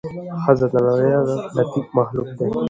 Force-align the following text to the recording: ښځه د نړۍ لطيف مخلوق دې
ښځه 0.43 0.67
د 0.73 0.75
نړۍ 0.85 1.11
لطيف 1.57 1.87
مخلوق 1.97 2.29
دې 2.37 2.47